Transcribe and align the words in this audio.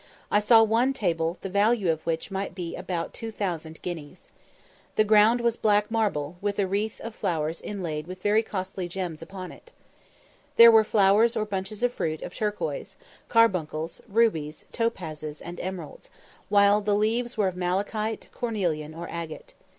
I 0.31 0.39
saw 0.39 0.63
one 0.63 0.93
table 0.93 1.37
the 1.41 1.47
value 1.49 1.91
of 1.91 2.01
which 2.07 2.31
might 2.31 2.55
be 2.55 2.75
about 2.75 3.13
2000 3.13 3.83
guineas. 3.83 4.29
The 4.95 5.03
ground 5.03 5.41
was 5.41 5.57
black 5.57 5.91
marble, 5.91 6.37
with 6.41 6.57
a 6.57 6.65
wreath 6.65 6.99
of 7.01 7.13
flowers 7.13 7.61
inlaid 7.61 8.07
with 8.07 8.23
very 8.23 8.41
costly 8.41 8.87
gems 8.87 9.21
upon 9.21 9.51
it. 9.51 9.71
There 10.55 10.71
were 10.71 10.83
flowers 10.83 11.37
or 11.37 11.45
bunches 11.45 11.83
of 11.83 11.93
fruit, 11.93 12.23
of 12.23 12.33
turquoise, 12.33 12.97
carbuncles, 13.29 14.01
rubies, 14.07 14.65
topazes, 14.73 15.39
and 15.39 15.59
emeralds, 15.59 16.09
while 16.49 16.81
the 16.81 16.95
leaves 16.95 17.37
were 17.37 17.47
of 17.47 17.55
malachite, 17.55 18.27
cornelian, 18.33 18.95
or 18.95 19.07
agate. 19.07 19.53